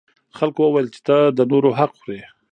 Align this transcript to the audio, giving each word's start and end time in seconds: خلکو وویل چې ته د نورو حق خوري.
خلکو 0.37 0.61
وویل 0.65 0.87
چې 0.95 1.01
ته 1.07 1.17
د 1.37 1.39
نورو 1.51 1.69
حق 1.79 1.91
خوري. 1.99 2.21